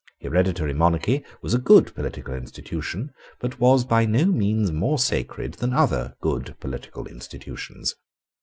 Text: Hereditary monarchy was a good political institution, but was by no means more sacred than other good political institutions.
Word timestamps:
Hereditary 0.19 0.73
monarchy 0.73 1.23
was 1.43 1.53
a 1.53 1.59
good 1.59 1.93
political 1.93 2.33
institution, 2.33 3.13
but 3.39 3.59
was 3.59 3.85
by 3.85 4.03
no 4.07 4.25
means 4.25 4.71
more 4.71 4.97
sacred 4.97 5.53
than 5.53 5.73
other 5.73 6.15
good 6.21 6.55
political 6.59 7.05
institutions. 7.05 7.93